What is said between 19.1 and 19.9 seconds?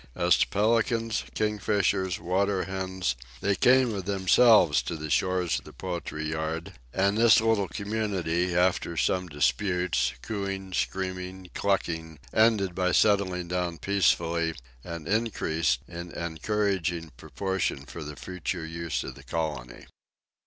the colony.